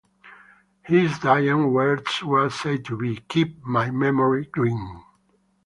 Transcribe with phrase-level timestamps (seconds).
[0.81, 5.03] His dying words were said to be, Keep my memory green.